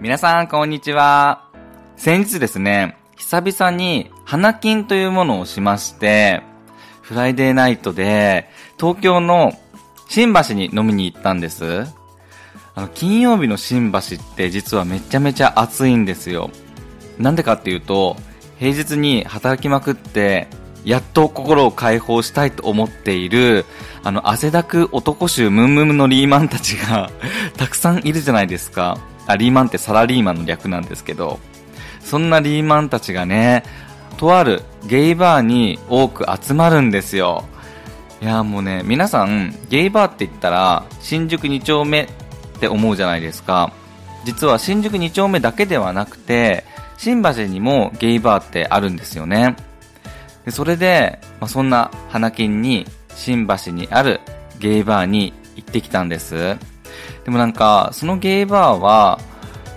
[0.00, 1.44] 皆さん、こんにちは。
[1.98, 6.40] 先日ですね、久々に花金というものをしまして、
[7.02, 9.52] フライデーナイトで東京の
[10.08, 11.84] 新橋に飲みに行ったんです。
[12.74, 14.02] あの、金曜日の新橋っ
[14.36, 16.50] て実はめちゃめちゃ暑いんですよ。
[17.18, 18.16] なんでかっていうと、
[18.58, 20.48] 平日に働きまくって、
[20.82, 23.66] やっと心を解放したいと思っている、
[24.02, 27.10] あの、汗だく男衆ムンムンのリーマンたちが
[27.58, 28.96] たくさんいるじゃないですか。
[29.30, 31.38] あ、リーマンってサラリーマンの略なんですけど、
[32.02, 33.64] そんなリーマンたちがね、
[34.16, 37.44] とあるゲイバーに多く集まるんですよ。
[38.20, 42.08] いやもうね、皆さん、ゲイバーって言ったら、新宿2丁目っ
[42.60, 43.72] て思うじゃないですか。
[44.24, 46.64] 実は新宿2丁目だけではなくて、
[46.98, 49.56] 新橋にもゲイバーってあるんですよね。
[50.44, 54.20] でそれで、まあ、そんな花金に新橋にある
[54.58, 56.58] ゲイバーに行ってきたんです。
[57.24, 59.18] でもなんか、そのゲイバーは、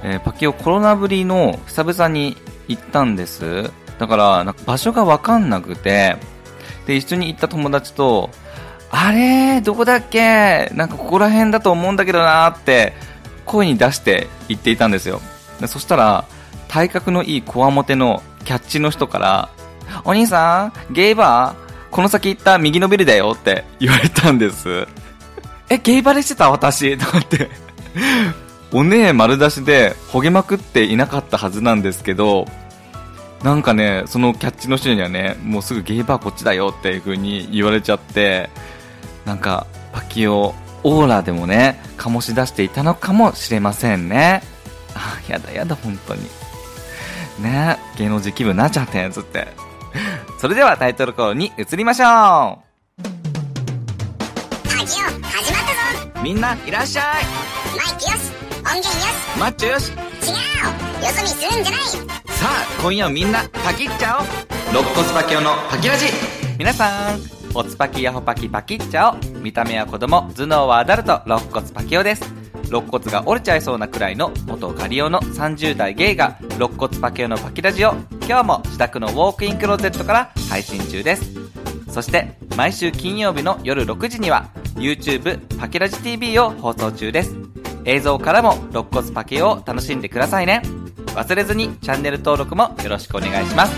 [0.04, 3.72] えー、パキオコロナぶりの久々に行ったんです。
[3.98, 6.18] だから、なんか場所がわかんなくて、
[6.86, 8.30] で、一緒に行った友達と、
[8.92, 9.62] あれ？
[9.62, 10.70] どこだっけ？
[10.74, 12.94] なんかここら辺だと思うんだけどなーって
[13.46, 15.20] 声に出して言っていたんですよ。
[15.60, 16.26] でそしたら、
[16.68, 19.50] 体格のいいこわもてのキャッチの人から、
[20.04, 24.88] お兄さん、ゲイバーこの先行った右のビルだよって言われたんです。
[25.70, 26.52] え、ゲイバレしてた？
[26.52, 27.50] 私と思って。
[28.74, 32.46] おねえ丸出しでほげまくっていなかったはずなんですけど、
[33.44, 38.50] なんかね、そのキャッチの人にはね、もうすぐゲイバーこっちだよっていう風に言われちゃって、
[39.26, 44.42] なんか、パキオ、オーラでもね、醸し出していたのかもしれませんね。
[44.96, 46.24] あ、やだやだ、本当に。
[47.40, 49.48] ね芸能人気分になっちゃってん、つって。
[50.40, 52.10] それではタイトルコールに移りましょうオ
[54.76, 57.06] 始まったぞみんないらっしゃい
[57.78, 58.23] マイクよし
[58.74, 59.92] 音源よしマッチョよし。
[59.92, 59.98] 違う。
[59.98, 60.02] よ
[61.12, 61.82] そ見するんじゃない。
[61.82, 62.00] さ
[62.42, 64.26] あ今夜みんなパキっちゃおう
[64.72, 66.08] 肋骨パキオのパキラジ。
[66.58, 67.20] 皆さん
[67.54, 71.22] おつパキヤホパキパキっちゃお見た目は子供頭脳はアダルト。
[71.28, 72.24] 肋骨パキオです。
[72.70, 77.94] 肋骨が折れちゃいそうなくらいの元ガリオの30代ゲイが肋骨パケオのパキラジオ
[78.26, 81.32] 今日も自宅のウォークインクローゼットから配信中です。
[81.92, 87.43] そして毎週金曜日の夜6時には YouTube パキラジ TV を放送中です
[87.86, 90.62] 映像からも肋骨パケオを楽しんでくださいね
[91.08, 93.74] 忘れずにチャンネル登録もよろしくお願いします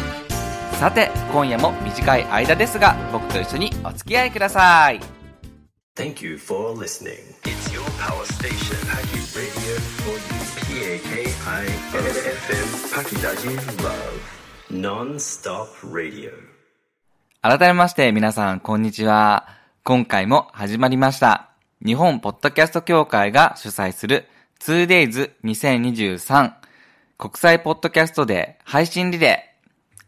[0.79, 4.99] さて今夜も短い間ですが僕と一緒にお付き合いください
[5.95, 7.23] Thank you for listening.
[7.43, 10.35] It's your power station, Paki Radio for you.
[10.75, 14.19] P-A-K-I-N-F-M, Pakidaji Love.
[14.69, 16.31] Non-stop radio.
[17.41, 19.47] 改めまして皆さん、こんにちは。
[19.85, 21.54] 今回も始まりました。
[21.83, 24.27] 日本ポッドキャスト協会が主催する
[24.61, 26.53] 2days2023
[27.17, 29.55] 国際ポッドキャストで配信リレ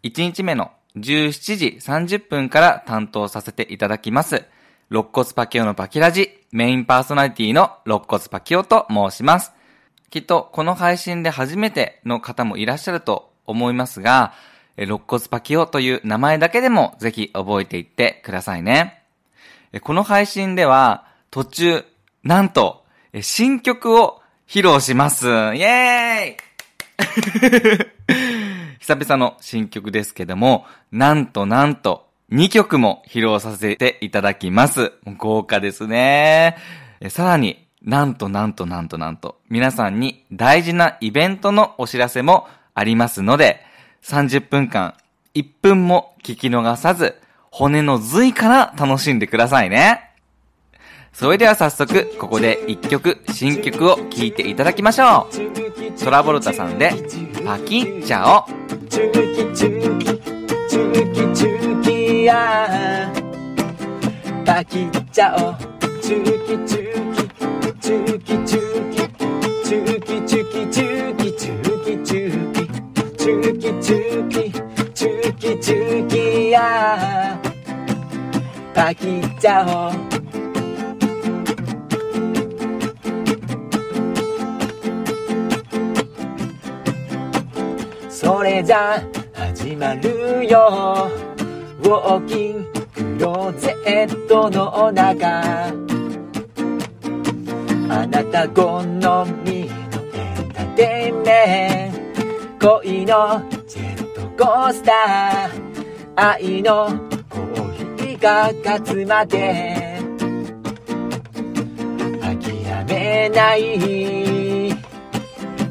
[0.03, 4.45] ー1日目の17時30分から担当させていただきます。
[4.89, 9.51] 肋骨パキオのパキラジ、メインパーソナリティの肋骨パキオと申します。
[10.09, 14.33] きっとこの配信で初めての方もいらっしゃると思いますが、
[14.77, 19.03] 肋骨パキオという名前だけでもぜひ覚えていってくださいね。
[19.81, 21.85] この配信では途中、
[22.23, 22.83] なんと、
[23.21, 25.27] 新曲を披露します。
[25.27, 26.37] イェーイ
[28.79, 34.93] 久々の新曲ですけども、なんとなんと、2曲も披露させていただきます。
[35.17, 36.57] 豪華ですね。
[37.09, 43.61] さらに、なんとなんとなんとなんと、皆さんに大事なイベントのお知らせもありますので、
[44.03, 44.95] 30分間、
[45.35, 47.19] 1分も聞き逃さず、
[47.51, 50.06] 骨の髄から楽しんでくださいね。
[51.19, 55.99] それでは早速、ここで一曲、新曲を聴いていただきましょう。
[55.99, 56.91] トラボルタさんで、
[57.43, 58.45] パキッチャオ。
[58.87, 59.11] チュ
[59.51, 60.05] キチュキ、
[60.69, 63.11] チュキチュキや
[64.45, 65.55] パキッチャオ。
[66.03, 68.97] チュキチュキ、チュキチュキ、
[69.67, 72.67] チュキチュキ、チュキチュキ、チュキ、
[73.17, 74.51] チュキチュキ、
[74.93, 77.41] チュキチュキや
[78.75, 80.16] パキッチャオ。
[88.27, 89.01] それじゃ
[89.31, 91.09] 始まるよ。
[91.79, 95.67] ウォーキングクローゼットの中。
[97.89, 102.81] あなた好みのエンターテインメント。
[102.81, 106.21] 恋のジェットコースター。
[106.21, 106.89] 愛の
[107.29, 110.01] コーヒーが勝つまで。
[112.21, 114.75] 諦めない。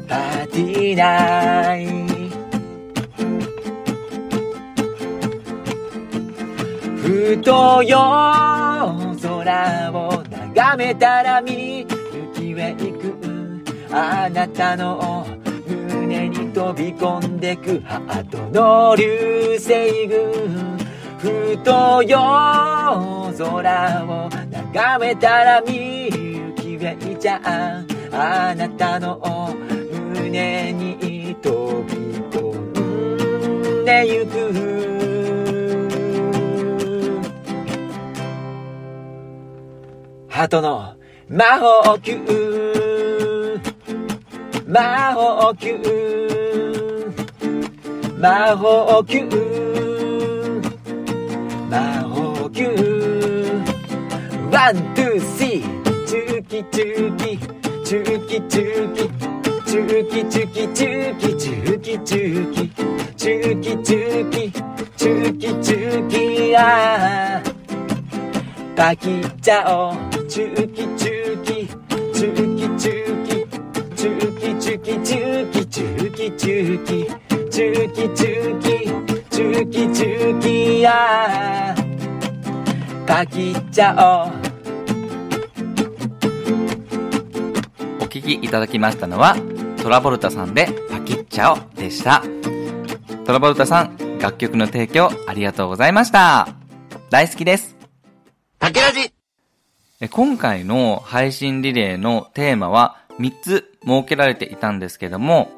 [0.07, 2.06] パーティ89
[7.17, 7.97] ふと夜
[9.19, 11.87] 空を眺めたら見行
[12.35, 13.15] きへ行く
[13.91, 15.25] あなたの
[15.67, 20.77] 胸に飛び込んでくハートの流星群
[21.17, 22.15] ふと夜
[23.35, 27.41] 空を眺めたら見行きへいちゃ
[28.11, 29.55] あなたの
[30.13, 31.95] 胸に飛び
[32.29, 34.96] 込んでゆく。
[40.37, 40.93] ハートの
[41.27, 42.15] 魔法球
[44.67, 45.79] 魔法球
[48.19, 49.27] 魔法球
[51.71, 52.67] 魔法球
[54.51, 57.39] ワン、ツー、スリーチューキチューキ
[57.83, 59.09] チューキチューキ
[59.65, 64.51] チューキチューキチューキチューキチューキチューキチューキ
[64.95, 71.67] チューキチューキあーパキっちゃおうチューキチューキ
[72.13, 73.47] チューキチューキ
[73.95, 77.07] チューキチューキチューキチューキチューキ
[77.49, 78.67] チューキチューキ
[79.31, 84.27] チューキチューキあーパキっちゃお
[88.03, 89.37] お聞きいただきましたのは、
[89.81, 92.21] トラボルタさんでパキッチャオでした。
[93.25, 96.49] トラボルタさん、楽曲の提供ありがとうございました。
[97.09, 97.77] 大好きです。
[98.59, 99.16] 竹ラジ
[100.11, 105.49] 今回の配信リレーのテーマは3つ設けられていたんですけども、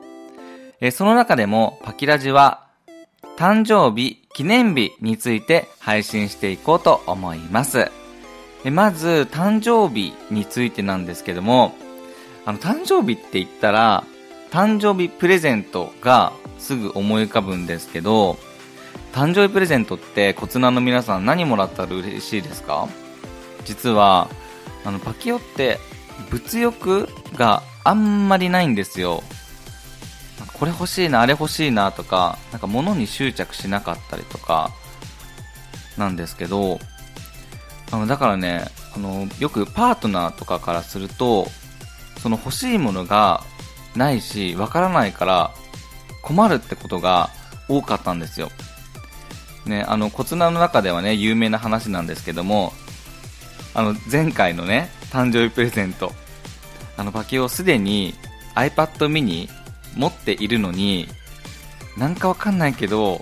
[0.93, 2.65] その中でもパキラジは
[3.37, 7.91] 誕生日、記念日について配信していこうと思います。
[8.63, 11.73] まず、誕生日についてなんですけども、
[12.45, 14.05] あの、誕生日って言ったら、
[14.51, 18.37] 誕生日プレゼントがすぐ思い浮かぶんですけど、
[19.13, 22.87] 誕生日プレゼントってコツナの皆さん何もらったら嬉しいですか？
[23.69, 24.27] 実は
[24.83, 25.77] あのパキオって
[26.31, 29.21] 物欲があんまりないんですよ。
[30.53, 34.71] これ欲しいなあれ欲しいなとかなんか物に執着しなかったりとか
[35.97, 36.79] なんですけど
[37.91, 41.47] あのだからねあのよくパートナーとかからすると
[42.21, 43.43] その欲しいものが
[43.95, 45.51] ないしわからないから
[46.23, 47.29] 困るってことが
[47.67, 48.49] 多かったんですよ。
[49.65, 52.73] ね、あの、コツナの中ではね、有名な話なんですけども、
[53.73, 56.13] あの、前回のね、誕生日プレゼント、
[56.97, 58.13] あの、パキオすでに
[58.55, 59.49] iPad mini
[59.95, 61.07] 持っているのに、
[61.97, 63.21] なんかわかんないけど、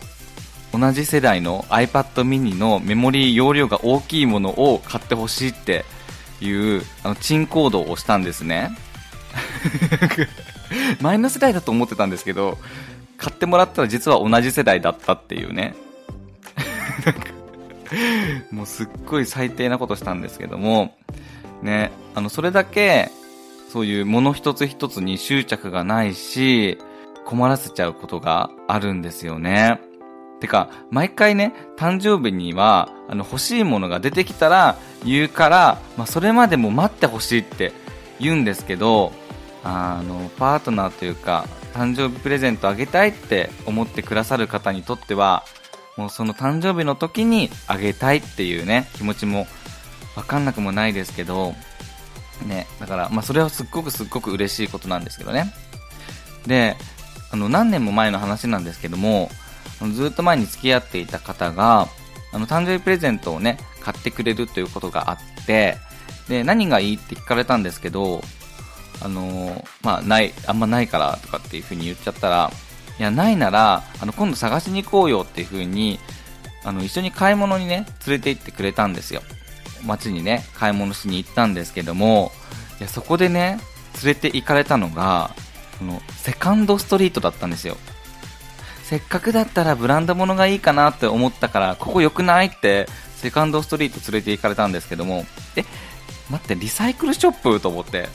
[0.74, 5.86] 同じ世代の iPad mini のメモリー容量が大きいものを買ってほしいって
[6.42, 8.78] いう、あの、珍行動をしたんですね。
[11.02, 12.58] 前の世代だと思ってたんですけど、
[13.18, 15.76] 買ってもらったら実は同じ世代だったっていうね。
[18.51, 20.95] もうすっごい最低なことしたんですけども、
[21.62, 23.12] ね、あの、それだけ、
[23.72, 26.78] そういうもの一つ一つに執着がないし、
[27.25, 29.81] 困らせちゃうことがあるんですよね。
[30.39, 37.74] てか、毎回ね、誕生日には、あの、欲しいものが出てきたら言うから、まあ、それまでも待ってほしいって
[38.19, 39.12] 言うんですけど、
[39.63, 45.44] あの、パートナーというか、誕生日プレゼントあげたいって思ってくださる方にとっては、
[45.98, 49.48] もうその誕生日の時にあげたいっていうね、気持ちも
[50.16, 51.56] わかんなくもないですけど、
[52.46, 55.54] ね、だから、まあそれはすっごくすっごく嬉しいことなんですけどね。
[56.46, 56.77] で、
[57.32, 59.30] あの、何年も前の話なんですけども、
[59.82, 61.88] あのずっと前に付き合っていた方が、
[62.32, 65.77] あの、誕生日プレゼントをね、買ってくれるということがあって、
[66.27, 68.22] で、何がいいって聞かれたんですけど、
[69.01, 72.51] あのーまあ、ない、あんまないからとかっていう風に言っちゃったら、
[73.00, 76.00] いや、ないなら、あの、今度探しに行こうよっていう風に、
[76.63, 79.22] あの、一緒に買い物にね、連れて行ってくれたんですよ。
[79.86, 82.32] 街にね、買い物しに行ったんですけども、
[82.80, 83.60] いや、そこでね、
[84.04, 85.32] 連れて行かれたのが、
[85.77, 87.77] その、セカンドストリートだったんですよ。
[88.84, 95.25] せっかくだったらブランド物がいいかなって思ったから、ここ良くないって、セカンドストリート連れて行かれたんですけども、
[95.56, 95.66] え、
[96.30, 97.60] 待って、リサイクルショップ？
[97.60, 98.10] と思って。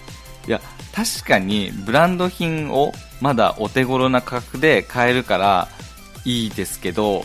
[0.47, 0.61] いや、
[0.95, 5.69] 確かにブランド品をまだお手頃な価格で買えるから
[6.25, 7.25] いいですけど、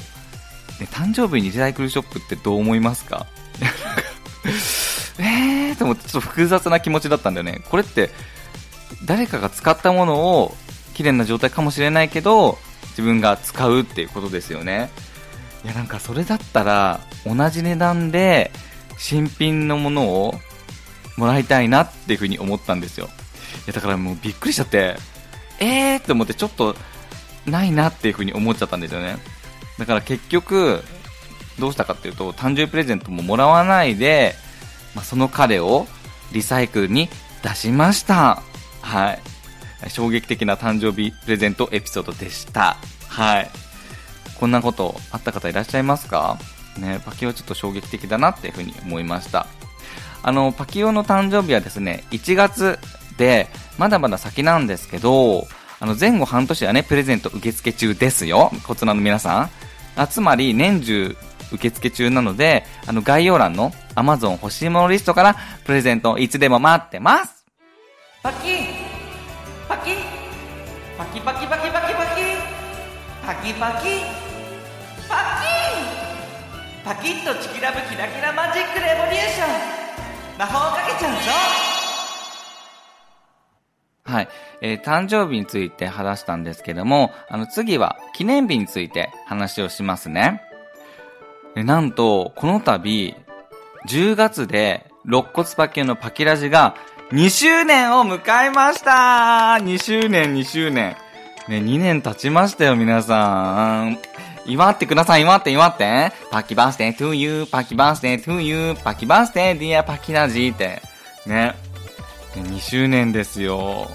[0.80, 3.26] ね、誕生日にリサイクルショップってどう思いますか？
[5.20, 7.62] えーと思ってちょっと複雑な気持ちだったんだよね。
[7.70, 8.12] これって
[9.06, 10.56] 誰かが使ったものを
[10.94, 12.58] 綺麗な状態かもしれないけど
[12.92, 14.90] 自分が使うっていうことですよね。
[15.64, 18.52] いやなんかそれだったら同じ値段で
[18.98, 20.40] 新品のものを
[21.18, 23.08] もらいたいなっていうふうに思ったんですよ。
[23.08, 23.10] い
[23.68, 24.96] やだからもうびっくりしちゃって、
[25.60, 26.76] えーって思ってちょっと
[27.46, 29.18] ないなっていう風に思っちゃったんですよね。
[29.78, 30.84] だから結局、
[31.60, 34.36] どうしたかっていうと、誕生日プレゼントももらわないで、
[34.96, 35.88] まあ、その彼を
[36.32, 37.10] リサイクルに
[37.44, 38.42] 出しました。
[38.82, 39.22] はい。
[39.90, 42.78] 衝撃的な誕生日プレゼントエピソードでした。
[43.08, 43.50] はい。
[44.40, 46.38] こんなことあった方いらっしゃいますか？
[46.78, 49.48] ね、パキオちょっと衝撃的だなっていうふうに思いました。
[50.28, 52.80] あの、パキオの誕生日はですね、1月
[53.18, 55.48] で、まだまだ先なんですけど、
[55.80, 58.52] あの、前後半年はね、プレゼント受付中ですよ。
[58.68, 59.50] こちらの皆さん。
[59.96, 61.16] あつまり、年中
[61.54, 67.46] 受付中なので、あの、概要欄の Amazon 欲しいものリストから、プレゼントいつでも待ってます。
[68.22, 68.50] パキ
[69.70, 69.92] パキ
[70.98, 72.22] パキパキパキパキパキ。
[73.26, 74.02] パキパキ。
[75.08, 75.42] パ
[76.84, 79.87] キパキッとチキラブキラキラマジックレボリューション。
[80.38, 81.32] 魔法かけちゃうぞ
[84.04, 84.30] はい。
[84.62, 90.42] えー誕生日について話したんですけども、あの、次は記念日について話をしますね。
[91.56, 93.16] えなんと、この度、
[93.88, 96.76] 10月で、肋骨パキのパキラジが
[97.12, 100.96] 2周年を迎えました !2 周年、2周年。
[101.48, 103.98] ね、2年経ちましたよ、皆さん。
[104.48, 106.12] 祝ってください、祝って、祝って。
[106.32, 110.82] パキ birthday to you、パキ birthday to you、パキ birthday dear パキラジーって。
[111.26, 111.54] ね。
[112.36, 113.90] 2周年ですよ。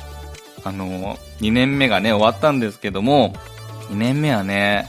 [0.64, 3.34] あの、2年目がね、終わったんですけども、
[3.90, 4.88] 2年目はね、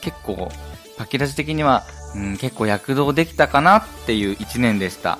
[0.00, 0.50] 結構、
[0.96, 5.18] パキラジ的には、うん、結構躍動できたかなっていう1年でした。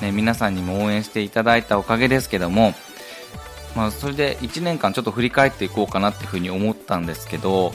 [0.00, 2.74] ね、皆さんにも応援していただいたおかげですけども、
[3.76, 7.72] まあ、それで1年間ちょっと振り返っていこうかなっていうふうに思ったんですけど、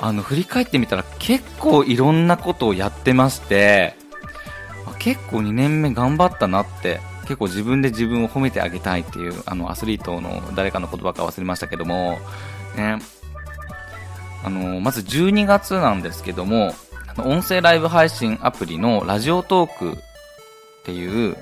[0.00, 3.94] あの、振り返ってみたら結構いろんなことをやってまして、
[4.98, 12.18] 結構2年目頑張ったなって、結構自分で自分を褒めてあげたいっていう、あの、アスリートの誰かの言葉か忘れましたけども、
[12.76, 12.98] ね、
[14.44, 16.74] あの、まず12月なんですけども、
[17.18, 19.96] 音声ライブ配信アプリのラジオトークっ
[20.84, 21.36] ていう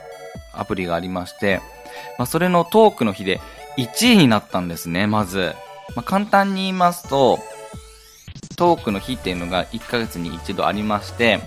[0.53, 1.61] アプリがありまして、
[2.19, 3.41] まあ、それのトークの日で
[3.77, 5.55] 1位になったんですね、まず。
[5.95, 7.39] まあ、簡単に言いますと、
[8.59, 11.41] トークの日っていうのが1ヶ月に一度ありまして、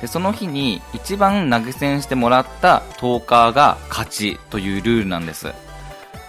[0.00, 5.46] で、その日に一番投げ銭してもらったトーカーが勝ちというルールなんです。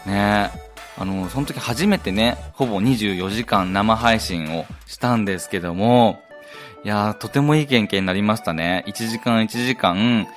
[0.06, 0.72] ねえ。
[0.98, 6.22] あの、その時初めてね、ほぼ24時間生配信をしたんですけども、
[6.84, 8.84] いやー、とてもいい経験になりましたね。
[8.88, 10.28] 1時間1時間、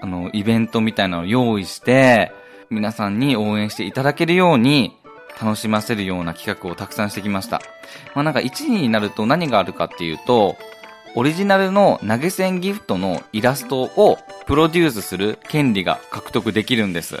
[0.00, 2.32] あの、イベントみたいなのを用意して、
[2.68, 4.96] 皆さんに応援していただけるように、
[5.40, 7.60] 楽しませるような企画をたくさんしてきました。
[8.14, 10.56] まあなんか1位になると何があるかっていうと、
[11.16, 17.18] オリジナルの投げ銭ギフトのイラストをプロデュースする権利が獲得できるんです。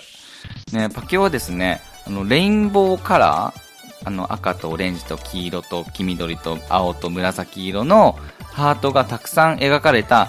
[0.72, 3.64] ね、パケはですね、あの、レインボーカラー、
[4.04, 8.18] あの、赤とオレンジと黄色と黄緑と青と紫色の
[8.52, 10.28] ハートがたくさん描かれた、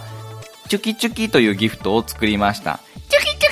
[0.70, 2.80] チュキチュキというギフトを作りました。
[3.10, 3.50] チュキチュ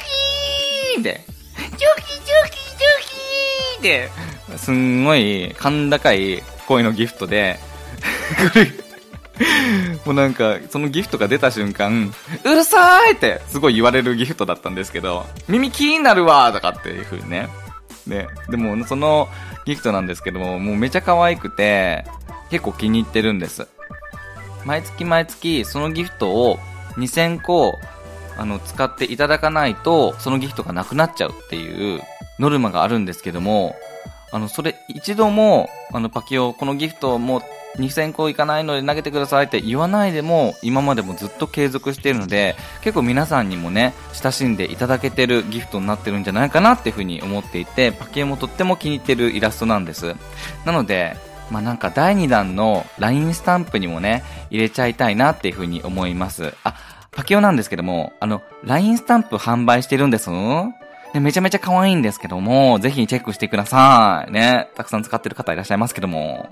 [0.96, 1.22] キーって、
[1.58, 4.10] チュキチュキチュキーって、
[4.58, 7.60] すんごい甲高い声のギフトで、
[10.06, 17.50] もうなんか、そのギフトが出た瞬間、うるさーいってすごい言われるギフトだったんですけど、耳気になるわーとかっていう風にね。
[18.08, 19.30] で、でもその
[19.66, 22.06] ギフトなんですけども、もうめちゃ可愛くて、
[22.52, 23.68] 結構気に入ってるんです。
[24.66, 26.60] 毎月毎月そのギフトを
[26.98, 27.80] 2000個、
[28.38, 32.02] あの、使っていただかないと、そのギフトがなくなっちゃうっていう
[32.40, 33.76] ノルマがあるんですけども、
[34.34, 37.42] あの、それ一度も、あの、パキオ、このギフトをもう
[37.78, 50.16] 2000個いかないので投げてくださいって言わないでも、今までもずっと継続しているので、結構皆さんにもね、親しんでいただけてるギフトになってるんじゃないかなっていうふうに思っていて、パキオもとっても気に入ってるイラストなんです。
[50.66, 51.16] なので、
[51.52, 56.56] まあなんか第2弾の LINE スタンプにもね、入れちゃいたいなっていうふうに思います。
[56.64, 56.74] あ、
[57.12, 60.32] パキオなんですけども、あの、LINE スタンプ販売してるんです。
[61.14, 64.32] でめちゃめちゃ可愛いんですけども、ぜひチェックしてください。
[64.32, 64.70] ね。
[64.76, 66.50] たくさん使ってる方いらっしゃいますけども。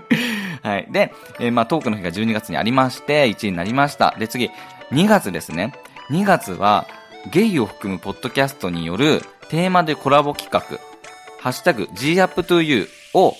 [0.62, 0.86] はい。
[0.90, 4.14] で、えーまあトークの日が12月にありまして、1位になりました。
[4.18, 4.50] で、次、
[4.92, 5.72] 2月ですね。
[6.10, 6.86] 2月は、
[7.30, 10.78] ゲイを含むポッドキャストによるテーマでコラボ企画、
[11.40, 13.34] ハッシュタグ GUP2U を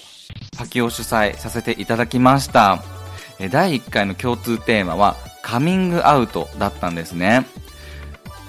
[0.57, 2.83] パキを主催させていただきました。
[3.51, 7.45] 第1回の共通テーマは、カミングアウトだったんですね。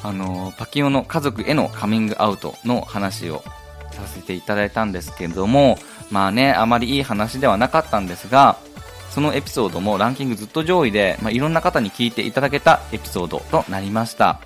[0.05, 3.43] あの、パキオの家族へのカミングアウトの話を
[3.89, 5.79] させていただいたんですけれども、
[6.11, 8.57] まあね、あまりいい話ではなかったんですが、
[9.09, 14.41] そのエピソードもランキングずっと上位で、まあ、いろんな方に聞いていただけたエピソードとなりました。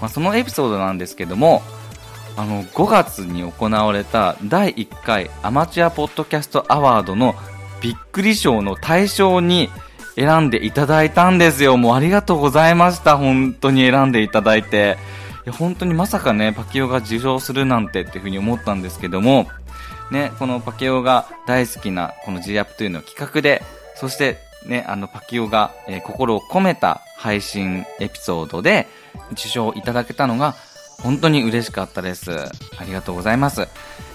[0.00, 1.60] まあ、そのエピソードなんですけども、
[2.38, 7.34] あの、5月に行われた第1回アマチュアポッドキャストアワードの
[7.82, 9.68] びっくり賞の対象に
[10.14, 11.76] 選んでいただいたんですよ。
[11.76, 13.16] もうありがとうございました。
[13.16, 14.98] 本当に選んでいただいて。
[15.44, 19.48] いや、本当にまさかね、パキオが受賞するなんてっていうふうに思ったんですけども、
[20.10, 23.62] ね、このパキオが大好きなこの G アップというの企画で、
[23.96, 28.86] そしてね、あのパキオが、えー心を込めた配信エピソードで
[29.32, 30.54] 受賞いただけたのが
[31.00, 32.32] 本当に嬉しかったです。
[32.78, 33.68] ありがとうございます。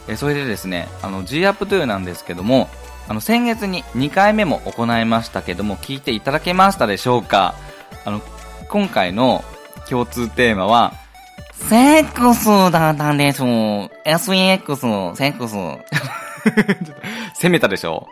[0.07, 2.69] えーそれでですね、あの G アップというなんですけども、
[3.07, 7.55] あの先月に2回目も行いましたけども、聞いていただけましたでしょうか？
[8.05, 8.21] あの、
[8.69, 9.43] 今回の
[9.89, 10.93] 共通テーマは、
[11.53, 13.41] セックスだったんです。
[13.41, 15.55] SEX、セックス。
[17.41, 18.07] 攻めたでしょ？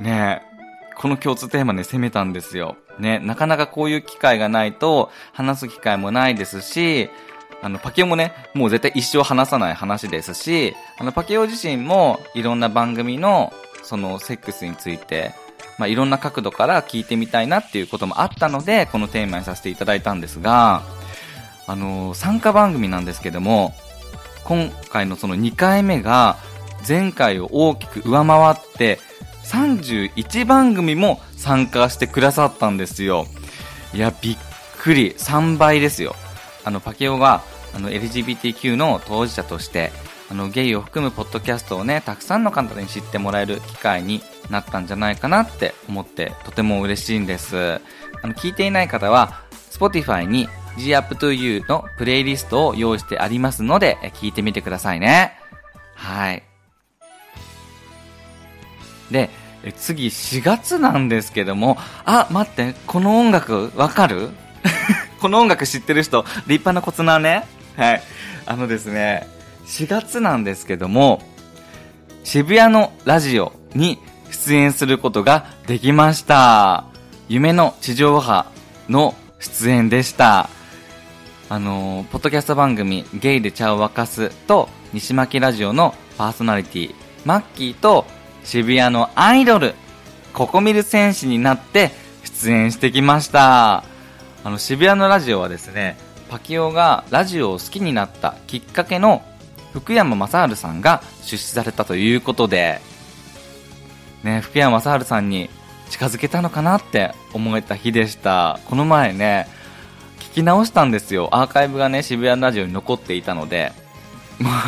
[0.00, 0.54] ねえ。
[0.96, 2.76] この共通テーマね、攻めたんですよ。
[2.98, 7.10] ね、なかなかこういう機会がないと、話す機会もないですし、
[7.62, 13.52] あの、パケオもね、もう絶対一生話さない話ですし、あの、パケオ自身もいろんな番組の、
[13.84, 15.34] その、セックスについて、
[15.78, 20.82] まあ、いろんな角度から聞いてみたいなっていうこともあったので、このテーマにさせていただいたんですが、
[21.66, 23.74] あの、参加番組なんですけども、
[24.44, 26.36] 今回のその2回目が、
[26.86, 28.98] 前回を大きく上回って、
[29.44, 33.26] 31番組も参加してくださったんですよ。
[33.94, 34.36] いや、びっ
[34.78, 35.12] くり。
[35.12, 36.14] 3倍ですよ。
[36.64, 37.42] あの、パケオが、
[37.74, 39.92] あの、LGBTQ の当事者として、
[40.30, 47.80] あの、ゲイを含むポッドキャストをね、たくさんの方に知ってもらえる機会になったんじゃないかなって思って、とても嬉しいんです。
[48.22, 49.40] あの、聞いていない方は、
[49.70, 55.36] Spotify に G-Up2You のプレイリストを用意してありますので、聞いてみてくださいね。
[55.94, 56.42] はい。
[59.10, 59.30] で、
[59.78, 64.30] 次4月なんですけども、あ、待って、この音楽わかる？
[65.20, 67.46] この音楽知ってる人、立派なコツなね。
[67.76, 68.02] はい。
[68.46, 69.26] あのですね、
[69.66, 71.22] 4月なんですけども、
[72.22, 73.98] 渋谷のラジオに
[74.30, 76.84] 出演することができました。
[77.28, 78.46] 夢の地上波
[78.88, 80.48] の出演でした。
[81.48, 88.06] あのーポッドキャスト番組、ゲイで茶を沸かすと、西巻ラジオのパーソナリティ、マッキーと
[88.44, 89.74] 渋谷のアイドル、
[90.32, 91.90] ココミル戦士になって
[92.24, 93.84] 出演してきました。
[94.44, 95.96] あの、渋谷のラジオはですね、
[96.28, 99.22] パキオがラジオを好きになったきっかけの
[99.74, 102.80] 福山雅治さんが出資されたということで、
[104.22, 105.50] ね、福山雅治さんに
[105.90, 108.60] 近づけたのかなって思えた日でした。
[108.66, 109.48] この前ね、
[110.20, 111.28] 聞き直したんですよ。
[111.32, 113.72] アーカイブがね、渋谷ラジオに残っていたので。
[114.38, 114.60] まあ、や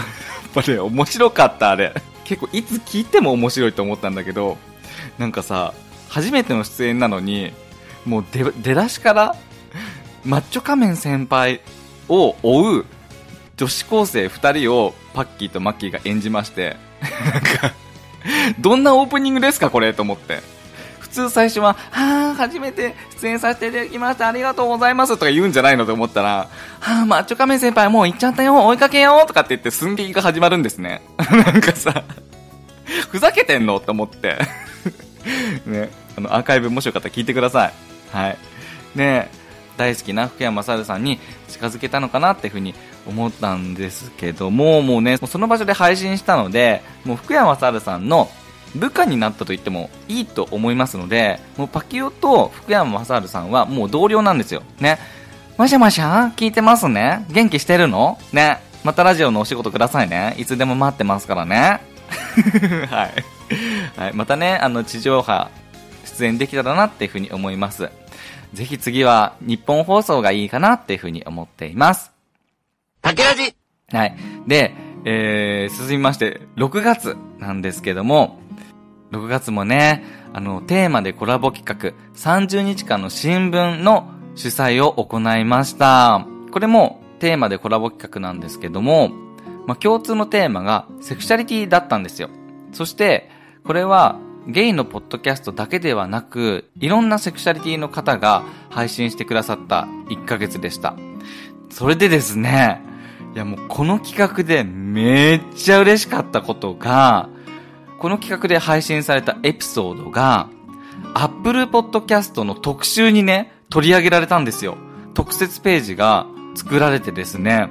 [0.62, 1.94] っぱね、面白かった、あれ。
[2.24, 4.58] 結構、いつ聞いても面白いと思ったんだけど、
[5.18, 5.72] なんかさ、
[6.08, 7.52] 初めての出演なのに、
[8.04, 9.36] もう、出だしから、
[10.24, 11.60] マッチョ仮面先輩
[12.08, 12.86] を追う
[13.56, 16.76] 女子高生二人をパッキーとマッキーが演じまして、
[17.32, 17.74] なんか、
[18.60, 20.40] どんなオープニングですか、これと思って。
[20.98, 26.48] 普通最初は、はぁ、初めて出演させていただきました、ありがとうございますとか言うんじゃないのと思ったら、
[26.80, 31.00] はぁ、マッチョ仮面先輩もう行っちゃったよ、追いかけようとかって言って寸劇が始まるんですね。
[31.16, 32.04] なんかさ、
[33.10, 34.36] ふざけてんのって思って。
[35.64, 35.88] ね、
[36.18, 37.72] あの、アーカイブもしよかったら聞いてください。
[38.12, 38.38] はい。
[38.94, 39.30] ね
[39.76, 42.74] 大好きな福山雅治さんに近づけたのかなっていうふうに
[43.06, 48.28] 思ったんですけども、もうね、その場所で配信したので、もう福山雅治さんの
[48.74, 54.62] 部下になったと言ってもいいと思いますので、もうパキオと福山雅治さんはもう同僚なんですよ。
[54.80, 54.98] ね。
[55.56, 58.18] もしもしゃ聞いてますね元気してるの？
[58.32, 58.60] ね。
[58.84, 60.36] またラジオのお仕事くださいね。
[60.38, 61.80] いつでも待ってますからね。
[62.88, 64.00] はい。
[64.00, 64.12] はい。
[64.12, 65.50] またね、あの、地上波
[66.04, 67.88] 出演できたらなっていうふうに思います。
[68.52, 72.15] ぜひ次は日本放送がいいかなっていうふうに思っています。
[73.06, 73.54] 竹ラジ
[73.92, 74.16] はい。
[74.48, 78.40] で、えー、進みまして、6月なんですけども、
[79.12, 86.26] 6月もね、あの、テーマでコラボ企画、30日間の新聞の主催を行いました。
[86.50, 89.10] これもテーマでコラボ企画なんですけども、
[89.68, 92.28] まあ、共通のテーマがセクシャリティだったんですよ。
[92.72, 93.30] そして、
[93.62, 100.96] これはゲイのポッドキャストだけではなく、いろんなセクシャリティの方が配信してくださった1ヶ月でした。
[101.70, 102.80] それでですね、
[103.36, 107.28] いやもうこの企画でめっちゃ嬉しかったことが、
[107.98, 110.48] この企画で配信されたエピソードが、
[111.12, 114.78] Apple Podcast の特集にね、取り上げられたんですよ。
[115.12, 117.68] 特設ページが作られてですね、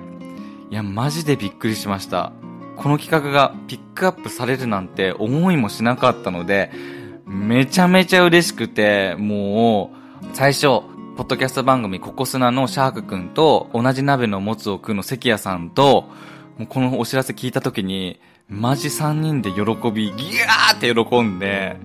[0.69, 2.31] いや、マジでびっくりしました。
[2.75, 6.69] この企画がピックアップされるなんて思いもしなかったので、
[7.25, 10.81] めちゃめちゃ嬉しくて、もう、最初、
[11.15, 16.09] ポッドキャスト番組ココスナのシャークくんと同じ鍋のもつを食うの関谷さんと、
[16.57, 21.77] もうこのお知らせ聞いた時に、マジ3人で喜び、ギャーって喜んで、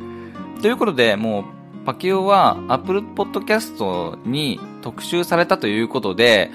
[0.60, 1.44] ということで、もう、
[1.86, 6.50] パキオは Apple Podcast に特集されたということで、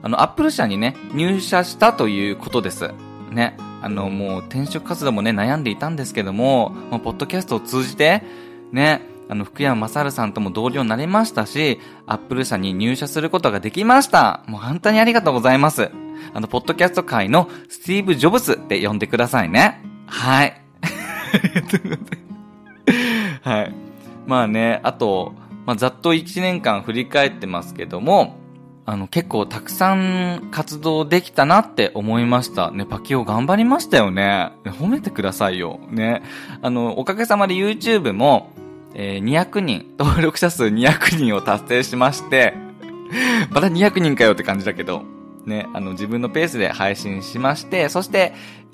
[0.00, 2.92] あの、Apple 社にね、入社したということです。
[3.32, 3.56] ね。
[3.82, 8.22] あの、もう転職活動もね、悩んでいたんですけども、ポッドキャストを通じて、
[8.70, 14.42] ね、あの、福山雅治さんとも同僚になれましたし、アップル社に入社することができました。
[14.48, 15.92] もう本当にありがとうございます。
[16.34, 19.84] あの、ポッドキャスト界のスティーブ・ジョブスって呼んでくださいね。
[20.06, 20.60] はい。
[23.42, 23.74] はい。
[24.26, 28.34] まあね、あと、まあ、ざっと1年間振り返ってますけども、
[28.84, 32.72] あの、結構たくさん活動できたなって思いました。
[32.72, 34.50] ね、パキオ頑張りましたよね。
[34.64, 35.78] 褒めてくださいよ。
[35.88, 36.24] ね。
[36.62, 38.50] あの、おかげさまで YouTube も、
[38.94, 42.54] えー200人、 登録者数200人を達成しまして、
[43.50, 45.02] また200人かよって感じだけど、
[45.46, 48.32] ね、あの、自分のペースで配信しまして、そして、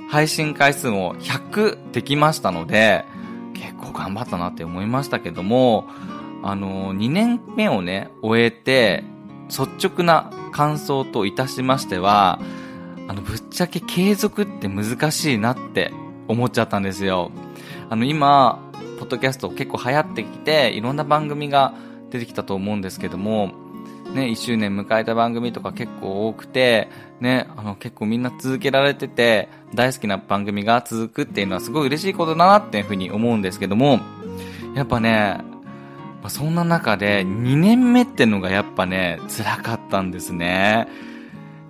[0.09, 3.05] 配信回数も100できましたので、
[3.55, 5.89] 結構頑張ったなって思いましたけども、
[6.43, 9.05] あの、2年目をね、終えて、
[9.49, 12.41] 率直な感想といたしましては、
[13.09, 15.93] あの、ぶっちゃけ継続って難しいなって
[16.29, 17.31] 思っちゃったんですよ。
[17.89, 18.61] あの、今、
[19.07, 21.75] ッドキャスト結構流行ってきて、いろんな番組が
[22.11, 23.53] 出てきたと思うんですけども、
[24.15, 26.89] ね、1周年迎えた番組とか結構多くて、
[27.21, 34.01] ね、あの、結構みんな続けられてて、大好きな番組が続くっていうのはすごい嬉しいことだなっていうふうに思うんですけども、
[34.75, 35.41] やっぱね、
[36.23, 40.89] まあそんな中で2年目ってのがやっぱね、辛かったんですね。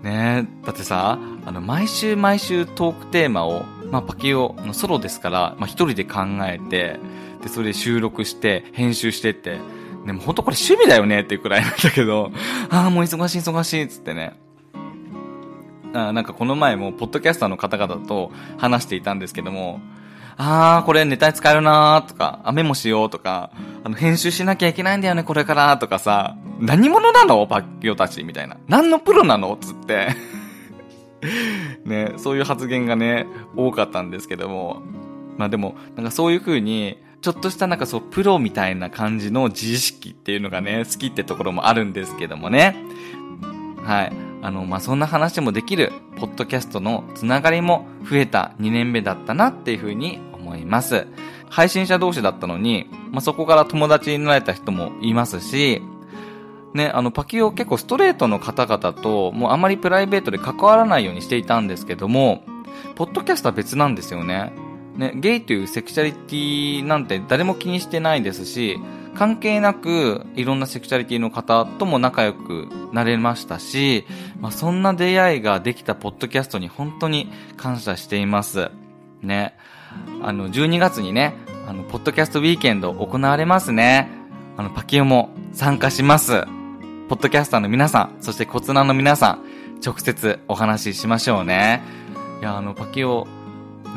[0.02, 6.98] ねだってさ、あの、毎週毎週トークテーマを、まあ、パキオのソロですから、まあ、一人で考えて、
[7.42, 9.58] で、それで収録して、編集してって、
[10.06, 12.30] でも本当これ趣味だよねっていうくらいなんだけど、
[12.70, 14.38] ああ、もう忙しい忙しいっつってね。
[15.94, 19.80] あなんかこの前も、ポッドキャスターの方々と話していたんですけども、
[20.36, 23.50] あー、これネタに使えるなーとか、あ、メモしようとか、
[23.82, 27.46] あの、編集しなきゃいけないんだよね、これからとかさ、何者なの？
[27.46, 28.56] パッキオたちみたいな。
[28.68, 29.56] 何のプロなの？
[29.60, 30.08] つって。
[31.84, 33.26] ね、そういう発言がね、
[33.56, 34.82] 多かったんですけども。
[35.36, 42.76] まあでも、なんかそういう風に、ちょっとしたなんかそう、プロみたいな感じの自意識っていうのがね、好きってところもあるんですけどもね。
[43.84, 44.12] はい。
[44.42, 51.06] あの、まあ、そんな話もできる、ポッドキャストのつながりも増えた2年目だったなっていうふうに思います。
[51.48, 55.82] 配信者同士だったのに、まあ、そこから友達になれた人もいますし、
[56.76, 62.44] ね、あの、パキオ結構ストレートの方々と、もうあまりプライベートで関わらないようにしていたんですけども、
[62.94, 64.52] ポッドキャストは別なんですよね。
[64.96, 68.78] ね、ゲイというセクシャリティなんて誰も気にしてないですし、
[69.14, 74.06] 関係なくいろんなセクシャリティの方とも仲良くなれましたし、
[74.40, 78.70] まあ、そんな出会いができたポッドキャストに本当に感謝しています。
[79.22, 79.54] ね。
[80.22, 81.34] あの、12月にね、
[81.66, 84.08] あの、ポッドキャストウィーケンド行われますね。
[84.56, 86.44] あの、パキオも参加します。
[87.08, 89.44] ポッドキャスターの皆さん、そしてコツナの皆さん、
[89.80, 91.84] 直接お話ししましょうね。
[92.40, 93.28] いや、あの、パキオ、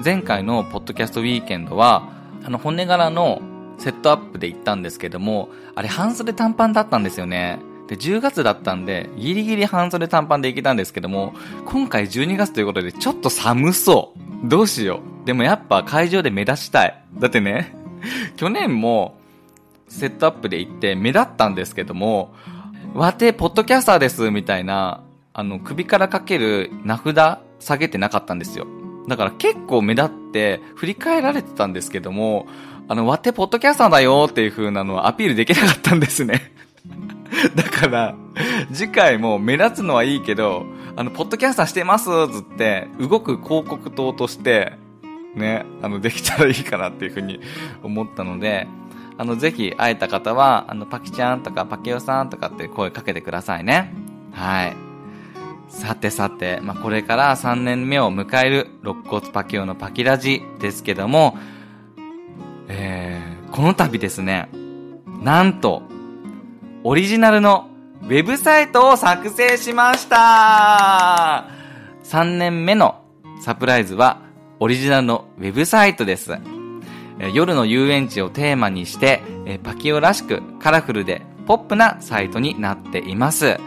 [0.05, 2.07] 前回のポッドキャストウィーケンドは、
[2.45, 3.41] あの、骨柄の
[3.79, 7.57] セットアップで行ったんですけども、あれ半袖短パンだったんですよね。
[7.87, 11.33] で、10月だったんで、ギリギリ半袖短パンで行けたんですけども、
[11.65, 14.13] 今回12月ということでちょっと寒そ
[14.45, 14.47] う。
[14.47, 15.25] どうしよう。
[15.25, 17.03] でもやっぱ会場で目立ちたい。
[17.17, 17.73] だってね、
[18.35, 19.17] 去年も
[19.87, 22.35] セットアップで行って目立ったんですけども、
[22.93, 28.67] わて、ポッドキャスターです、みたいな、あの、首からかける名札下げてなかったんですよ。
[29.07, 32.47] だから結構目立って振り返られてたんですけども、
[32.87, 36.51] あの、わて、ポッドキャスターだよっていう風なのはアピールできなかったんですね。
[37.55, 38.15] だから、
[38.73, 40.65] 次回も目立つのはいいけど、
[40.95, 44.73] あの、ポッドキャスターしてますつって、動く広告塔として、
[45.35, 47.39] ね、あの、できたらいいかなっていう風に
[47.83, 48.67] 思ったので、
[49.19, 53.93] あの、ぜひ会えた方は、あの、パキちゃんとかパキオさんとかって声かけてくださいね。
[54.31, 54.77] はい。
[55.67, 61.37] さてさて、まあ、これから3年目を迎える肋骨パキオのパキラジですけども、
[62.69, 64.47] えー、この度ですね、
[65.21, 65.81] なんと、
[66.85, 67.69] オリジナルの
[68.03, 71.49] ウェブサイトを作成しました
[72.05, 73.03] 3年目の
[73.41, 74.21] サプライズは
[74.61, 76.58] オリジナルのウェブサイトです。
[77.33, 79.21] 夜の遊園地をテーマにして、
[79.63, 83.59] パキオらしくカラフルでポップなサイトになっています。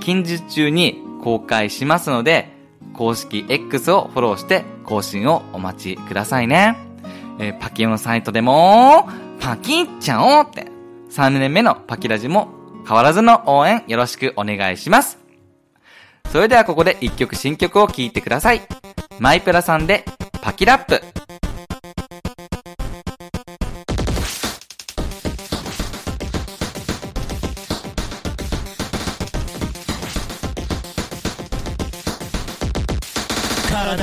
[0.00, 2.50] 近日中に公開しますので、
[2.94, 6.76] 公式 X をフォローして更新をお待ちくださいね。
[7.60, 9.08] パキオのサイトでも、
[9.40, 10.66] パキっちゃおうって、
[11.10, 12.48] 3年目のパキラジも
[12.86, 15.18] 変わらずの応援よろしくお願いします。
[16.30, 18.60] それではここで一曲新曲を聴いてください。
[19.18, 20.04] マイプラさんで
[20.42, 21.00] パキラップ。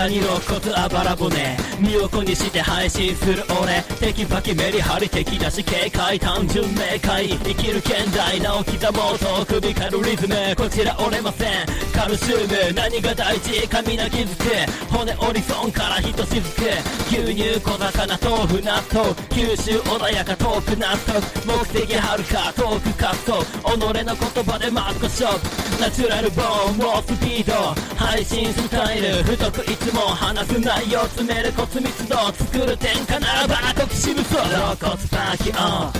[0.09, 1.57] 体に肋骨あばら骨。
[1.79, 3.81] 身を粉にして配信する俺。
[3.99, 10.35] テキパキメリハリ敵だし警戒単純明快生きる現代な置き刻もと首狩るリズム。
[10.57, 11.65] こちら折れません。
[11.93, 12.73] カルシウム。
[12.73, 14.49] 何が大事髪な傷つく。
[14.91, 16.63] 骨折り損からひとしずく。
[17.07, 19.13] 牛乳小魚豆腐納豆。
[19.29, 21.21] 九州穏やか遠く納得。
[21.45, 25.39] 目的はるか遠くカット己の言葉でマッコショッ
[25.77, 26.77] プナチュラルボーン。
[26.77, 27.75] 猛スピード。
[27.95, 29.23] 配信スタイル。
[29.23, 35.91] 太くいつもも話す内容詰めるコツ密度作る天下ならば国士無双ロコスパーキオン。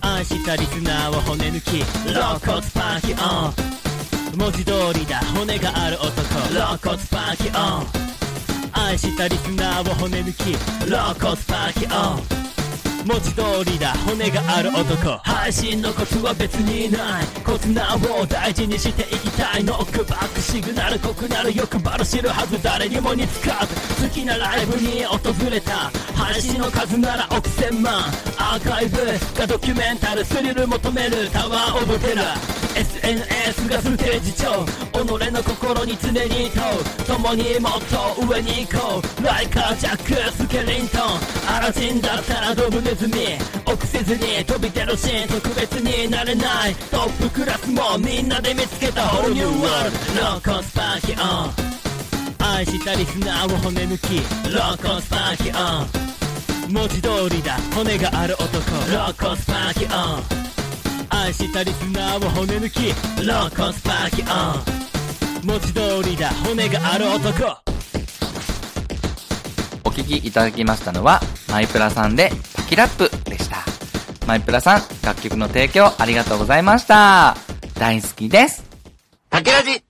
[0.00, 1.80] 愛したリスナーを骨抜き。
[2.14, 4.38] ロコスパーキオン。
[4.38, 5.18] 文字通りだ。
[5.36, 6.10] 骨がある男。
[6.54, 7.86] ロコスパーキオン。
[8.72, 10.52] 愛したリスナーを骨抜き。
[10.88, 12.45] ロコスパーキオン。
[13.06, 13.92] 文字通りだ。
[14.04, 15.16] 骨がある男。
[15.22, 17.26] 配信のコツは別にない。
[17.44, 21.54] コツなを大事にしていきたいノックバックシグナル濃くなる。
[21.54, 22.60] 欲張る知るはず。
[22.60, 24.05] 誰にも似つかず。
[24.16, 25.18] きなライブに訪
[25.50, 27.92] れた配信の数なら億千万。
[28.38, 28.96] アーカイブ
[29.38, 32.34] がドキュメンタルスリル求めるタワーオブテラ
[32.74, 34.64] SNS がステージ上。
[34.64, 37.04] 己の心に常に問う。
[37.04, 39.22] 共にもっと上に行こう。
[39.22, 41.54] ライカージャックスケリントン。
[41.54, 43.36] アラジンだったらドブネズミ。
[43.66, 46.74] 臆せずに飛び出るシーン特別になれない。
[46.90, 50.20] トップクラスもみんなで見つけたホールニューワールド。
[50.22, 51.75] ローコスパーキオン。
[52.54, 54.16] 愛したリスナーを骨抜き。
[54.54, 56.72] ローコスパーキオン。
[56.72, 57.56] 文字通りだ。
[57.74, 58.56] 骨がある男。
[58.92, 59.90] ローコスパーキオン。
[61.10, 62.88] 愛したリスナーを骨抜き。
[63.26, 65.46] ローコスパーキオン。
[65.46, 66.30] 文字通りだ。
[66.30, 67.58] 骨がある男。
[69.84, 73.58] お聞きいただきましたのは、マイプラさんでパキラップでした。
[74.26, 77.36] マイプラさん、楽曲の提供ありがとうございました。
[77.74, 78.64] 大好きです。
[79.30, 79.85] パケラジ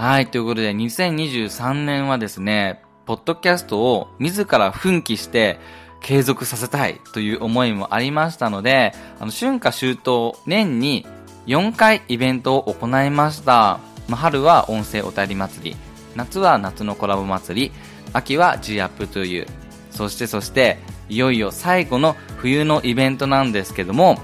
[0.00, 5.60] はい、ということで、2023年はですね、ポッドキャストを自ら奮起して
[6.00, 11.06] 継続させたいという思いもありましたので、あの、春夏秋冬、年に
[11.46, 13.78] 4回イベントを行いました。
[14.08, 15.76] まあ、春は音声お便り祭り、
[16.16, 17.72] 夏は夏のコラボ祭り、
[18.14, 19.46] 秋は G アップという、
[19.90, 20.78] そしてそして、
[21.10, 24.18] いよいよ最後の冬のイベントなんですけども、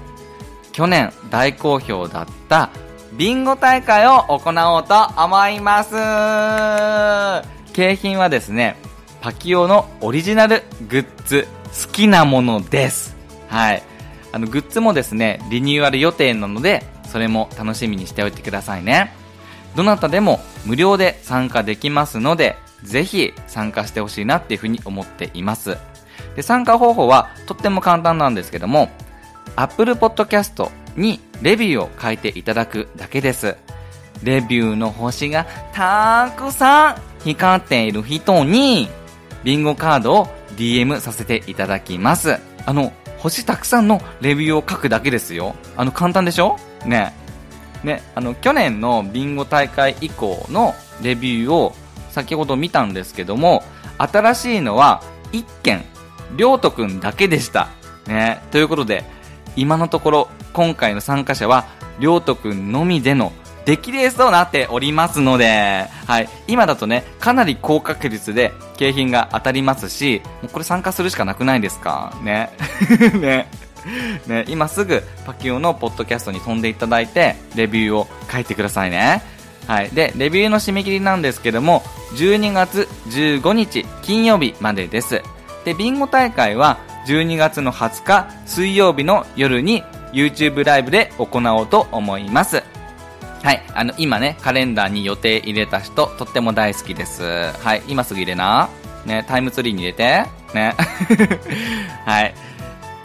[0.71, 2.71] 去年大好評だった
[3.17, 5.91] ビンゴ大会を行おうと思います
[7.73, 8.75] 景品はですね、
[9.21, 11.47] パキオのオリジナルグッズ、
[11.85, 13.15] 好きなものです。
[13.47, 13.81] はい。
[14.31, 19.11] あの、グッズもですね、リニューアル予定なので、それも楽しみにしておいてくださいね。
[19.75, 25.77] どなたでも無料で参加できますので、ぜひ参加してほしいなっていうふうに思っています。
[26.35, 28.89] で、参加方法はとっても簡単なんですけども、
[29.55, 33.55] Apple Podcast にレビューを書いていただくだけです。
[34.23, 38.89] レビューの星がたくさん光っている人に、
[39.43, 42.37] ビンゴカードを DM させていただきます。
[42.65, 45.55] あの、星たくさんのレビューを書くだけですよ。
[45.75, 46.57] あの、簡単でしょ？
[46.85, 47.13] ね。
[47.83, 50.73] ね、あの、去年のビンゴ大会以降の
[51.03, 51.75] レビューを
[52.11, 53.63] 先ほど見たんですけども、
[53.99, 55.85] 新しいのは1件、
[56.35, 57.69] りょうとくんだけでした。
[58.07, 58.41] ね。
[58.51, 59.03] ということで、
[59.57, 61.65] 今のところ、今回の参加者は、
[61.99, 63.33] りょうとくんのみでの
[63.65, 66.29] 出来レースとなっておりますので、はい。
[66.47, 72.13] 今だとね、かなり高確率で景品が当たりますし、もうこれ参加するしかなくないですか？
[72.23, 72.51] ね。
[73.19, 73.49] ね。
[74.27, 79.21] ね、今すぐパキオのポッドキャストに飛んでいただいて、レビューを書いてくださいね。
[79.65, 79.89] はい。
[79.89, 81.83] で、レビューの締め切りなんですけども、
[82.15, 85.21] 12月15日金曜日までです。
[85.65, 92.63] で、ビンゴ大会は12月の20日水曜日の夜に YouTube ライブで行おうと思います。
[93.43, 93.63] はい。
[93.73, 97.23] あの、今ね、カレンダーに予定入れた人、とっても大好きです。
[97.23, 97.83] はい。
[97.87, 98.69] 今すぐ入れな。
[99.05, 100.25] ね、タイムツリーに入れて。
[100.53, 100.75] ね。
[102.05, 102.33] はい。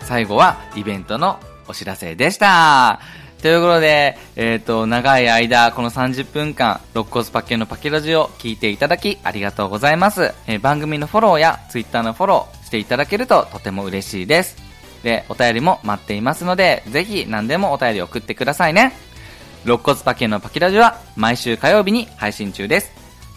[0.00, 1.38] 最後はイベントの
[1.68, 2.98] お知らせでした。
[3.40, 10.32] ということで、えっ、と、長い間、この30分間、肋骨パッケのパケラジを聞いていただき、ありがとうございます。
[10.46, 14.56] えー番組のフォローや、ツイッターのフォローしていただけるととても嬉しいです。
[15.02, 18.94] で、お便りも待っていますので、ぜひ何でもお便り送ってくださいね。
[19.64, 22.90] 肋骨パケのパキラジは毎週火曜日に配信中です。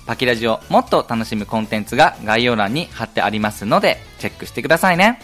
[0.05, 5.19] パキラジをもっと楽しむコンテンツが概要欄に貼ってありますので、チェックしてくださいね。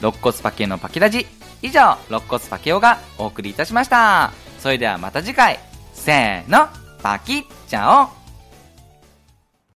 [0.00, 1.26] 肋骨パケのパキラジ。
[1.60, 4.32] 以上、肋骨パケオがお送りいたしました。
[4.60, 5.58] それではまた次回。
[5.92, 6.68] せーの、
[7.02, 8.21] パキッチャオ